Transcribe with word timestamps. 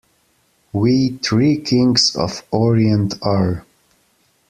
We 0.73 1.19
three 1.23 1.57
Kings 1.59 2.15
of 2.15 2.41
Orient 2.51 3.13
are. 3.21 3.67